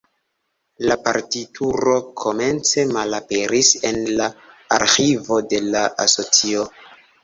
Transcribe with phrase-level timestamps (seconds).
[0.91, 1.93] La partituro
[2.23, 4.33] komence malaperis en la
[4.83, 6.71] arĥivo de la asocio.